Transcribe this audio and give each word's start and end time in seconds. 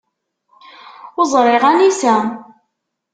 Ur 1.19 1.25
ẓriɣ 1.33 1.63
anisa. 1.69 2.15